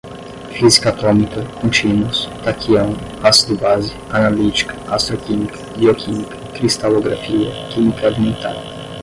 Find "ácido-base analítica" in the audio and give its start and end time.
3.21-4.75